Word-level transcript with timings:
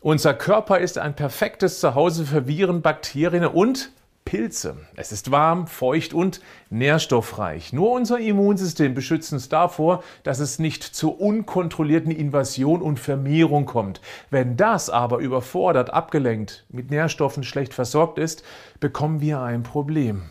Unser 0.00 0.32
Körper 0.32 0.78
ist 0.78 0.96
ein 0.96 1.16
perfektes 1.16 1.80
Zuhause 1.80 2.24
für 2.24 2.46
Viren, 2.46 2.82
Bakterien 2.82 3.44
und 3.44 3.90
Pilze. 4.24 4.76
Es 4.94 5.10
ist 5.10 5.32
warm, 5.32 5.66
feucht 5.66 6.14
und 6.14 6.40
nährstoffreich. 6.70 7.72
Nur 7.72 7.90
unser 7.90 8.20
Immunsystem 8.20 8.94
beschützt 8.94 9.32
uns 9.32 9.48
davor, 9.48 10.04
dass 10.22 10.38
es 10.38 10.60
nicht 10.60 10.84
zur 10.84 11.20
unkontrollierten 11.20 12.12
Invasion 12.12 12.80
und 12.80 13.00
Vermehrung 13.00 13.66
kommt. 13.66 14.00
Wenn 14.30 14.56
das 14.56 14.88
aber 14.88 15.18
überfordert, 15.18 15.92
abgelenkt, 15.92 16.64
mit 16.68 16.92
Nährstoffen 16.92 17.42
schlecht 17.42 17.74
versorgt 17.74 18.18
ist, 18.18 18.44
bekommen 18.78 19.20
wir 19.20 19.40
ein 19.40 19.64
Problem. 19.64 20.30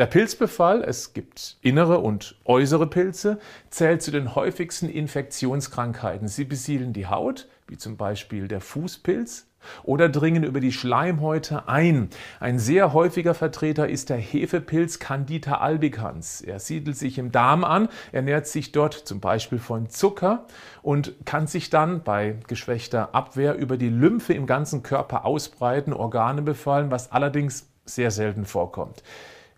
Der 0.00 0.06
Pilzbefall, 0.06 0.82
es 0.82 1.12
gibt 1.12 1.58
innere 1.60 1.98
und 1.98 2.36
äußere 2.46 2.86
Pilze, 2.86 3.38
zählt 3.68 4.00
zu 4.00 4.10
den 4.10 4.34
häufigsten 4.34 4.88
Infektionskrankheiten. 4.88 6.26
Sie 6.26 6.46
besiedeln 6.46 6.94
die 6.94 7.06
Haut, 7.06 7.48
wie 7.66 7.76
zum 7.76 7.98
Beispiel 7.98 8.48
der 8.48 8.62
Fußpilz, 8.62 9.46
oder 9.82 10.08
dringen 10.08 10.42
über 10.42 10.60
die 10.60 10.72
Schleimhäute 10.72 11.68
ein. 11.68 12.08
Ein 12.40 12.58
sehr 12.58 12.94
häufiger 12.94 13.34
Vertreter 13.34 13.90
ist 13.90 14.08
der 14.08 14.16
Hefepilz 14.16 15.00
Candida 15.00 15.58
albicans. 15.58 16.40
Er 16.40 16.60
siedelt 16.60 16.96
sich 16.96 17.18
im 17.18 17.30
Darm 17.30 17.62
an, 17.62 17.90
ernährt 18.10 18.46
sich 18.46 18.72
dort 18.72 18.94
zum 18.94 19.20
Beispiel 19.20 19.58
von 19.58 19.90
Zucker 19.90 20.46
und 20.80 21.12
kann 21.26 21.46
sich 21.46 21.68
dann 21.68 22.04
bei 22.04 22.38
geschwächter 22.48 23.14
Abwehr 23.14 23.54
über 23.54 23.76
die 23.76 23.90
Lymphe 23.90 24.32
im 24.32 24.46
ganzen 24.46 24.82
Körper 24.82 25.26
ausbreiten, 25.26 25.92
Organe 25.92 26.40
befallen, 26.40 26.90
was 26.90 27.12
allerdings 27.12 27.68
sehr 27.84 28.10
selten 28.10 28.46
vorkommt. 28.46 29.02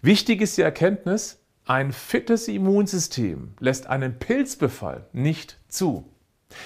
Wichtig 0.05 0.41
ist 0.41 0.58
die 0.58 0.62
Erkenntnis, 0.62 1.39
ein 1.64 1.92
fittes 1.92 2.48
Immunsystem 2.48 3.55
lässt 3.61 3.86
einen 3.86 4.19
Pilzbefall 4.19 5.06
nicht 5.12 5.61
zu. 5.69 6.11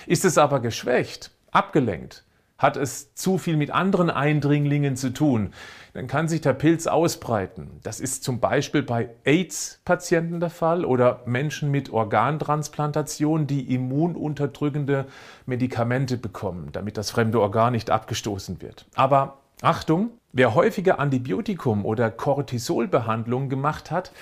Ist 0.07 0.25
es 0.25 0.39
aber 0.39 0.61
geschwächt, 0.61 1.33
abgelenkt, 1.51 2.25
hat 2.57 2.79
es 2.79 3.15
zu 3.15 3.37
viel 3.37 3.59
mit 3.59 3.71
anderen 3.71 4.09
Eindringlingen 4.09 4.97
zu 4.97 5.13
tun, 5.13 5.53
dann 5.93 6.07
kann 6.07 6.29
sich 6.29 6.41
der 6.41 6.55
Pilz 6.55 6.87
ausbreiten. 6.87 7.79
Das 7.83 8.01
ist 8.01 8.25
zum 8.25 8.41
Beispiel 8.41 8.83
bei 8.83 9.11
AIDS-Patienten 9.25 10.41
der 10.41 10.49
Fall 10.49 10.87
oder 10.87 11.21
Menschen 11.27 11.71
mit 11.71 11.91
Organtransplantation, 11.91 13.47
die 13.47 13.75
immununterdrückende 13.75 15.05
Medikamente 15.45 16.17
bekommen, 16.17 16.71
damit 16.73 16.97
das 16.97 17.11
fremde 17.11 17.39
Organ 17.39 17.75
nicht 17.75 17.91
abgestoßen 17.91 18.63
wird. 18.63 18.87
Aber 18.95 19.43
Achtung, 19.63 20.11
wer 20.33 20.55
häufige 20.55 20.99
Antibiotikum- 20.99 21.87
oder 21.87 22.11
Cortisolbehandlungen 22.11 23.49
gemacht 23.49 23.91
hat, 23.91 24.13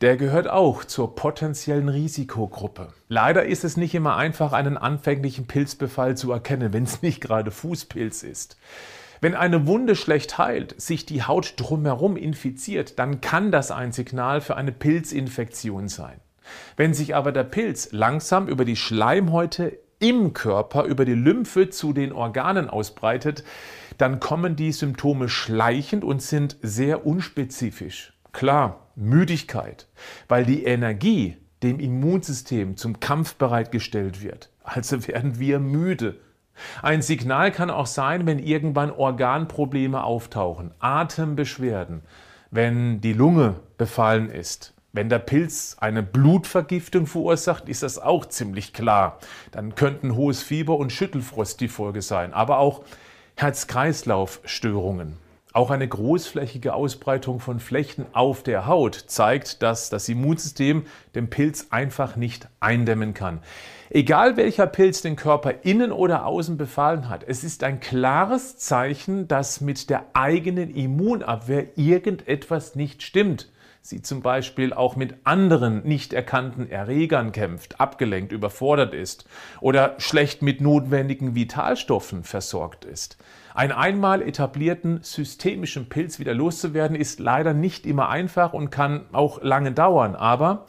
der 0.00 0.16
gehört 0.16 0.48
auch 0.48 0.84
zur 0.84 1.16
potenziellen 1.16 1.88
Risikogruppe. 1.88 2.92
Leider 3.08 3.44
ist 3.44 3.64
es 3.64 3.76
nicht 3.76 3.92
immer 3.92 4.16
einfach, 4.16 4.52
einen 4.52 4.76
anfänglichen 4.76 5.48
Pilzbefall 5.48 6.16
zu 6.16 6.30
erkennen, 6.30 6.72
wenn 6.72 6.84
es 6.84 7.02
nicht 7.02 7.20
gerade 7.20 7.50
Fußpilz 7.50 8.22
ist. 8.22 8.56
Wenn 9.20 9.34
eine 9.34 9.66
Wunde 9.66 9.96
schlecht 9.96 10.38
heilt, 10.38 10.80
sich 10.80 11.06
die 11.06 11.24
Haut 11.24 11.54
drumherum 11.56 12.16
infiziert, 12.16 13.00
dann 13.00 13.20
kann 13.20 13.50
das 13.50 13.72
ein 13.72 13.90
Signal 13.90 14.40
für 14.40 14.56
eine 14.56 14.72
Pilzinfektion 14.72 15.88
sein. 15.88 16.20
Wenn 16.76 16.94
sich 16.94 17.16
aber 17.16 17.32
der 17.32 17.44
Pilz 17.44 17.88
langsam 17.90 18.46
über 18.46 18.64
die 18.64 18.76
Schleimhäute 18.76 19.76
im 19.98 20.32
Körper, 20.32 20.84
über 20.84 21.04
die 21.04 21.14
Lymphe 21.14 21.70
zu 21.70 21.92
den 21.92 22.12
Organen 22.12 22.70
ausbreitet, 22.70 23.42
dann 24.02 24.18
kommen 24.18 24.56
die 24.56 24.72
Symptome 24.72 25.28
schleichend 25.28 26.02
und 26.02 26.20
sind 26.20 26.56
sehr 26.60 27.06
unspezifisch. 27.06 28.12
Klar, 28.32 28.88
Müdigkeit, 28.96 29.86
weil 30.26 30.44
die 30.44 30.64
Energie 30.64 31.36
dem 31.62 31.78
Immunsystem 31.78 32.76
zum 32.76 32.98
Kampf 32.98 33.36
bereitgestellt 33.36 34.20
wird. 34.20 34.50
Also 34.64 35.06
werden 35.06 35.38
wir 35.38 35.60
müde. 35.60 36.18
Ein 36.82 37.00
Signal 37.00 37.52
kann 37.52 37.70
auch 37.70 37.86
sein, 37.86 38.26
wenn 38.26 38.40
irgendwann 38.40 38.90
Organprobleme 38.90 40.02
auftauchen, 40.02 40.72
Atembeschwerden, 40.80 42.02
wenn 42.50 43.00
die 43.00 43.12
Lunge 43.12 43.60
befallen 43.78 44.30
ist. 44.30 44.74
Wenn 44.92 45.10
der 45.10 45.20
Pilz 45.20 45.76
eine 45.78 46.02
Blutvergiftung 46.02 47.06
verursacht, 47.06 47.68
ist 47.68 47.84
das 47.84 48.00
auch 48.00 48.26
ziemlich 48.26 48.72
klar. 48.72 49.20
Dann 49.52 49.76
könnten 49.76 50.16
hohes 50.16 50.42
Fieber 50.42 50.76
und 50.76 50.90
Schüttelfrost 50.90 51.60
die 51.60 51.68
Folge 51.68 52.02
sein, 52.02 52.34
aber 52.34 52.58
auch 52.58 52.82
Herz-Kreislauf-Störungen. 53.36 55.16
Auch 55.52 55.70
eine 55.70 55.86
großflächige 55.86 56.72
Ausbreitung 56.72 57.38
von 57.38 57.60
Flächen 57.60 58.06
auf 58.12 58.42
der 58.42 58.66
Haut 58.66 58.94
zeigt, 58.94 59.62
dass 59.62 59.90
das 59.90 60.08
Immunsystem 60.08 60.86
den 61.14 61.28
Pilz 61.28 61.66
einfach 61.70 62.16
nicht 62.16 62.48
eindämmen 62.60 63.12
kann. 63.12 63.40
Egal 63.90 64.38
welcher 64.38 64.66
Pilz 64.66 65.02
den 65.02 65.16
Körper 65.16 65.64
innen 65.64 65.92
oder 65.92 66.24
außen 66.24 66.56
befallen 66.56 67.10
hat, 67.10 67.24
es 67.26 67.44
ist 67.44 67.64
ein 67.64 67.80
klares 67.80 68.56
Zeichen, 68.56 69.28
dass 69.28 69.60
mit 69.60 69.90
der 69.90 70.06
eigenen 70.14 70.74
Immunabwehr 70.74 71.76
irgendetwas 71.76 72.74
nicht 72.74 73.02
stimmt. 73.02 73.50
Sie 73.84 74.00
zum 74.00 74.22
Beispiel 74.22 74.72
auch 74.72 74.94
mit 74.94 75.16
anderen 75.24 75.82
nicht 75.82 76.12
erkannten 76.12 76.70
Erregern 76.70 77.32
kämpft, 77.32 77.80
abgelenkt, 77.80 78.30
überfordert 78.30 78.94
ist 78.94 79.26
oder 79.60 79.96
schlecht 79.98 80.40
mit 80.40 80.60
notwendigen 80.60 81.34
Vitalstoffen 81.34 82.22
versorgt 82.22 82.84
ist. 82.84 83.18
Einen 83.54 83.72
einmal 83.72 84.22
etablierten 84.22 85.00
systemischen 85.02 85.88
Pilz 85.88 86.20
wieder 86.20 86.32
loszuwerden, 86.32 86.96
ist 86.96 87.18
leider 87.18 87.54
nicht 87.54 87.84
immer 87.84 88.08
einfach 88.08 88.52
und 88.52 88.70
kann 88.70 89.06
auch 89.10 89.42
lange 89.42 89.72
dauern. 89.72 90.14
Aber 90.14 90.64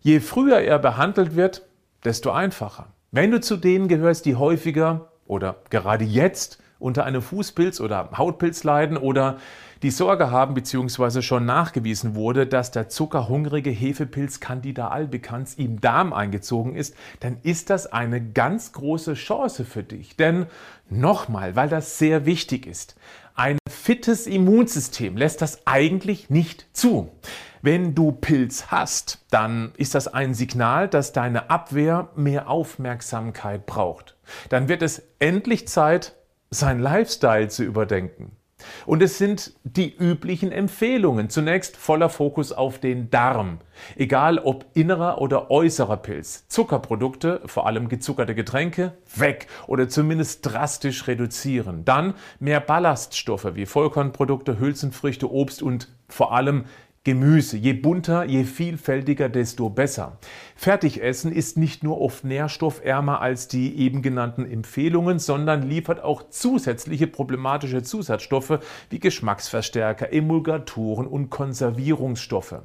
je 0.00 0.20
früher 0.20 0.60
er 0.60 0.78
behandelt 0.78 1.34
wird, 1.34 1.66
desto 2.04 2.30
einfacher. 2.30 2.86
Wenn 3.10 3.32
du 3.32 3.40
zu 3.40 3.56
denen 3.56 3.88
gehörst, 3.88 4.26
die 4.26 4.36
häufiger 4.36 5.10
oder 5.26 5.56
gerade 5.70 6.04
jetzt 6.04 6.62
unter 6.84 7.04
einem 7.04 7.22
Fußpilz 7.22 7.80
oder 7.80 8.10
Hautpilz 8.16 8.62
leiden 8.62 8.96
oder 8.96 9.38
die 9.82 9.90
Sorge 9.90 10.30
haben 10.30 10.54
bzw. 10.54 11.22
schon 11.22 11.44
nachgewiesen 11.46 12.14
wurde, 12.14 12.46
dass 12.46 12.70
der 12.70 12.88
zuckerhungrige 12.88 13.70
Hefepilz 13.70 14.38
Candida 14.40 14.88
albicans 14.88 15.54
im 15.54 15.80
Darm 15.80 16.12
eingezogen 16.12 16.76
ist, 16.76 16.94
dann 17.20 17.38
ist 17.42 17.70
das 17.70 17.92
eine 17.92 18.22
ganz 18.22 18.72
große 18.72 19.14
Chance 19.14 19.64
für 19.64 19.82
dich. 19.82 20.16
Denn 20.16 20.46
nochmal, 20.88 21.56
weil 21.56 21.68
das 21.68 21.98
sehr 21.98 22.26
wichtig 22.26 22.66
ist, 22.66 22.96
ein 23.34 23.58
fittes 23.68 24.26
Immunsystem 24.26 25.16
lässt 25.16 25.42
das 25.42 25.66
eigentlich 25.66 26.30
nicht 26.30 26.66
zu. 26.72 27.10
Wenn 27.62 27.94
du 27.94 28.12
Pilz 28.12 28.66
hast, 28.68 29.24
dann 29.30 29.72
ist 29.76 29.94
das 29.94 30.06
ein 30.06 30.34
Signal, 30.34 30.86
dass 30.86 31.12
deine 31.12 31.50
Abwehr 31.50 32.10
mehr 32.14 32.48
Aufmerksamkeit 32.48 33.64
braucht. 33.66 34.16
Dann 34.50 34.68
wird 34.68 34.82
es 34.82 35.02
endlich 35.18 35.66
Zeit, 35.66 36.14
sein 36.58 36.80
Lifestyle 36.80 37.48
zu 37.48 37.64
überdenken. 37.64 38.36
Und 38.86 39.02
es 39.02 39.18
sind 39.18 39.54
die 39.64 39.94
üblichen 39.94 40.52
Empfehlungen. 40.52 41.28
Zunächst 41.28 41.76
voller 41.76 42.08
Fokus 42.08 42.52
auf 42.52 42.78
den 42.78 43.10
Darm. 43.10 43.58
Egal 43.96 44.38
ob 44.38 44.66
innerer 44.74 45.20
oder 45.20 45.50
äußerer 45.50 45.96
Pilz. 45.98 46.46
Zuckerprodukte, 46.48 47.40
vor 47.46 47.66
allem 47.66 47.88
gezuckerte 47.88 48.34
Getränke, 48.34 48.92
weg 49.14 49.48
oder 49.66 49.88
zumindest 49.88 50.46
drastisch 50.46 51.06
reduzieren. 51.06 51.84
Dann 51.84 52.14
mehr 52.38 52.60
Ballaststoffe 52.60 53.54
wie 53.54 53.66
Vollkornprodukte, 53.66 54.58
Hülsenfrüchte, 54.58 55.30
Obst 55.30 55.62
und 55.62 55.88
vor 56.08 56.32
allem 56.32 56.64
Gemüse. 57.04 57.58
Je 57.58 57.74
bunter, 57.74 58.24
je 58.24 58.44
vielfältiger, 58.44 59.28
desto 59.28 59.68
besser. 59.68 60.18
Fertigessen 60.56 61.32
ist 61.32 61.58
nicht 61.58 61.84
nur 61.84 62.00
oft 62.00 62.24
nährstoffärmer 62.24 63.20
als 63.20 63.46
die 63.46 63.78
eben 63.78 64.00
genannten 64.00 64.50
Empfehlungen, 64.50 65.18
sondern 65.18 65.68
liefert 65.68 66.02
auch 66.02 66.30
zusätzliche 66.30 67.06
problematische 67.06 67.82
Zusatzstoffe 67.82 68.58
wie 68.88 69.00
Geschmacksverstärker, 69.00 70.12
Emulgatoren 70.14 71.06
und 71.06 71.28
Konservierungsstoffe. 71.28 72.56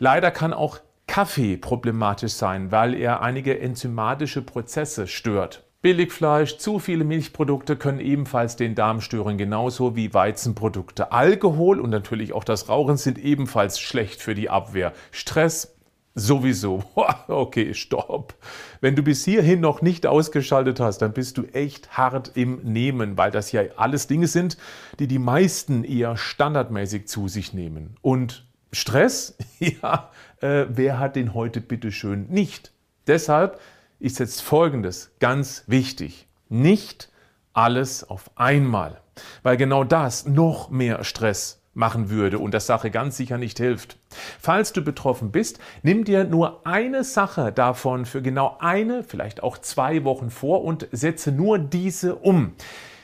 Leider 0.00 0.32
kann 0.32 0.52
auch 0.52 0.80
Kaffee 1.06 1.56
problematisch 1.56 2.32
sein, 2.32 2.72
weil 2.72 2.94
er 2.94 3.22
einige 3.22 3.60
enzymatische 3.60 4.42
Prozesse 4.42 5.06
stört. 5.06 5.63
Billigfleisch, 5.84 6.56
zu 6.56 6.78
viele 6.78 7.04
Milchprodukte 7.04 7.76
können 7.76 8.00
ebenfalls 8.00 8.56
den 8.56 8.74
Darm 8.74 9.02
stören, 9.02 9.36
genauso 9.36 9.94
wie 9.94 10.14
Weizenprodukte. 10.14 11.12
Alkohol 11.12 11.78
und 11.78 11.90
natürlich 11.90 12.32
auch 12.32 12.44
das 12.44 12.70
Rauchen 12.70 12.96
sind 12.96 13.18
ebenfalls 13.18 13.78
schlecht 13.78 14.22
für 14.22 14.34
die 14.34 14.48
Abwehr. 14.48 14.94
Stress 15.10 15.76
sowieso. 16.14 16.84
Okay, 17.28 17.74
stopp. 17.74 18.34
Wenn 18.80 18.96
du 18.96 19.02
bis 19.02 19.26
hierhin 19.26 19.60
noch 19.60 19.82
nicht 19.82 20.06
ausgeschaltet 20.06 20.80
hast, 20.80 21.02
dann 21.02 21.12
bist 21.12 21.36
du 21.36 21.44
echt 21.52 21.98
hart 21.98 22.32
im 22.34 22.60
Nehmen, 22.62 23.18
weil 23.18 23.30
das 23.30 23.52
ja 23.52 23.60
alles 23.76 24.06
Dinge 24.06 24.26
sind, 24.26 24.56
die 24.98 25.06
die 25.06 25.18
meisten 25.18 25.84
eher 25.84 26.16
standardmäßig 26.16 27.08
zu 27.08 27.28
sich 27.28 27.52
nehmen. 27.52 27.98
Und 28.00 28.46
Stress? 28.72 29.36
Ja, 29.58 30.10
äh, 30.40 30.64
wer 30.70 30.98
hat 30.98 31.14
den 31.14 31.34
heute 31.34 31.60
bitteschön 31.60 32.26
nicht? 32.30 32.72
Deshalb 33.06 33.60
ist 34.04 34.18
jetzt 34.18 34.42
Folgendes 34.42 35.12
ganz 35.18 35.64
wichtig. 35.66 36.28
Nicht 36.50 37.10
alles 37.54 38.04
auf 38.04 38.30
einmal, 38.36 39.00
weil 39.42 39.56
genau 39.56 39.82
das 39.82 40.26
noch 40.26 40.68
mehr 40.68 41.04
Stress 41.04 41.62
machen 41.72 42.10
würde 42.10 42.38
und 42.38 42.52
der 42.52 42.60
Sache 42.60 42.90
ganz 42.90 43.16
sicher 43.16 43.38
nicht 43.38 43.56
hilft. 43.58 43.96
Falls 44.38 44.74
du 44.74 44.82
betroffen 44.82 45.32
bist, 45.32 45.58
nimm 45.82 46.04
dir 46.04 46.24
nur 46.24 46.66
eine 46.66 47.02
Sache 47.02 47.50
davon 47.50 48.04
für 48.04 48.20
genau 48.20 48.58
eine, 48.60 49.04
vielleicht 49.04 49.42
auch 49.42 49.56
zwei 49.56 50.04
Wochen 50.04 50.28
vor 50.28 50.64
und 50.64 50.86
setze 50.92 51.32
nur 51.32 51.58
diese 51.58 52.16
um. 52.16 52.52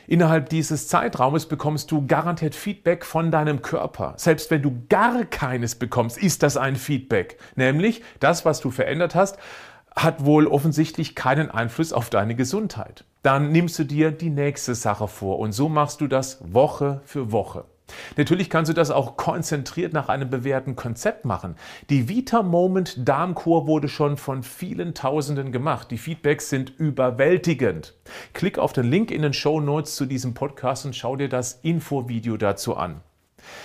Innerhalb 0.06 0.49
dieses 0.49 0.88
Zeitraumes 0.88 1.47
bekommst 1.47 1.91
du 1.93 2.05
garantiert 2.06 2.56
Feedback 2.56 3.06
von 3.06 3.31
deinem 3.31 3.62
Körper. 3.62 4.14
Selbst 4.17 4.50
wenn 4.50 4.61
du 4.61 4.82
gar 4.88 5.25
keines 5.25 5.76
bekommst, 5.76 6.19
ist 6.19 6.43
das 6.43 6.56
ein 6.56 6.76
Feedback. 6.76 7.38
Nämlich 7.55 8.02
das, 8.19 8.44
was 8.44 8.61
du 8.61 8.70
verändert 8.70 9.14
hast, 9.14 9.38
hat 9.97 10.25
wohl 10.25 10.47
offensichtlich 10.47 11.15
keinen 11.15 11.51
Einfluss 11.51 11.93
auf 11.93 12.11
deine 12.11 12.35
Gesundheit. 12.35 13.05
Dann 13.23 13.53
nimmst 13.53 13.79
du 13.79 13.85
dir 13.85 14.13
die 14.13 14.31
nächste 14.31 14.75
Sache 14.75 15.09
vor 15.09 15.39
und 15.39 15.53
so 15.53 15.69
machst 15.69 16.01
du 16.01 16.07
das 16.07 16.39
Woche 16.53 17.01
für 17.05 17.33
Woche. 17.33 17.65
Natürlich 18.17 18.51
kannst 18.51 18.69
du 18.69 18.73
das 18.73 18.91
auch 18.91 19.17
konzentriert 19.17 19.93
nach 19.93 20.09
einem 20.09 20.31
bewährten 20.31 20.77
Konzept 20.77 21.25
machen. 21.25 21.57
Die 21.91 22.09
Vita 22.09 22.43
Moment 22.43 23.09
Darmkur 23.09 23.67
wurde 23.67 23.89
schon 23.89 24.17
von 24.17 24.43
vielen 24.43 24.95
Tausenden 24.95 25.53
gemacht. 25.53 25.91
Die 25.91 25.99
Feedbacks 25.99 26.49
sind 26.49 26.71
überwältigend. 26.79 27.95
Klick 28.33 28.59
auf 28.59 28.73
den 28.73 28.91
Link 28.91 29.11
in 29.11 29.23
den 29.23 29.33
Show 29.33 29.61
Notes 29.61 29.97
zu 29.97 30.07
diesem 30.07 30.35
Podcast 30.35 30.87
und 30.87 30.97
schau 30.97 31.17
dir 31.17 31.29
das 31.29 31.61
Infovideo 31.63 32.37
dazu 32.37 32.77
an. 32.77 33.01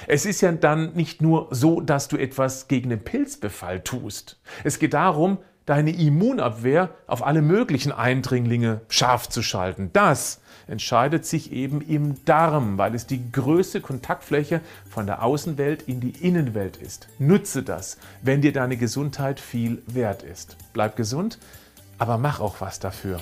Es 0.08 0.26
ist 0.26 0.42
ja 0.42 0.52
dann 0.54 0.94
nicht 0.94 1.22
nur 1.22 1.48
so, 1.52 1.82
dass 1.82 2.08
du 2.08 2.18
etwas 2.18 2.68
gegen 2.68 2.90
den 2.90 3.04
Pilzbefall 3.04 3.82
tust. 3.82 4.40
Es 4.64 4.80
geht 4.80 4.94
darum, 4.94 5.38
deine 5.66 5.92
Immunabwehr 5.92 6.90
auf 7.08 7.26
alle 7.26 7.42
möglichen 7.42 7.92
Eindringlinge 7.92 8.82
scharf 8.88 9.30
zu 9.30 9.42
schalten. 9.42 9.90
Das 9.94 10.42
entscheidet 10.68 11.26
sich 11.26 11.52
eben 11.52 11.82
im 11.82 12.24
Darm, 12.26 12.78
weil 12.78 12.96
es 12.96 13.06
die 13.06 13.32
größte 13.32 13.82
Kontaktfläche 13.82 14.62
von 14.90 15.06
der 15.06 15.24
Außenwelt 15.24 15.84
in 15.84 16.00
die 16.00 16.26
Innenwelt 16.26 16.78
ist. 16.78 17.08
Nutze 17.20 17.64
das, 17.64 17.98
wenn 18.22 18.42
dir 18.42 18.54
deine 18.54 18.78
Gesundheit 18.78 19.40
viel 19.40 19.82
wert 19.88 20.24
ist. 20.24 20.58
Bleib 20.74 20.96
gesund, 20.96 21.40
aber 21.98 22.18
mach 22.18 22.40
auch 22.40 22.62
was 22.62 22.80
dafür. 22.80 23.20